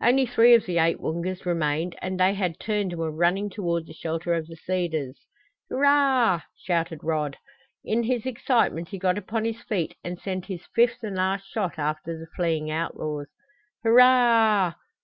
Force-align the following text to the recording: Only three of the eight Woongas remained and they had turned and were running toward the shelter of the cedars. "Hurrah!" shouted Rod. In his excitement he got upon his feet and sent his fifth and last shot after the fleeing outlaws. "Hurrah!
Only 0.00 0.24
three 0.24 0.54
of 0.54 0.66
the 0.66 0.78
eight 0.78 1.00
Woongas 1.00 1.44
remained 1.44 1.96
and 2.00 2.20
they 2.20 2.34
had 2.34 2.60
turned 2.60 2.92
and 2.92 3.00
were 3.00 3.10
running 3.10 3.50
toward 3.50 3.88
the 3.88 3.92
shelter 3.92 4.32
of 4.32 4.46
the 4.46 4.54
cedars. 4.54 5.26
"Hurrah!" 5.68 6.42
shouted 6.56 7.00
Rod. 7.02 7.38
In 7.84 8.04
his 8.04 8.24
excitement 8.24 8.90
he 8.90 9.00
got 9.00 9.18
upon 9.18 9.44
his 9.44 9.60
feet 9.62 9.96
and 10.04 10.16
sent 10.16 10.46
his 10.46 10.64
fifth 10.76 11.02
and 11.02 11.16
last 11.16 11.50
shot 11.50 11.76
after 11.76 12.16
the 12.16 12.28
fleeing 12.36 12.70
outlaws. 12.70 13.26
"Hurrah! 13.82 14.74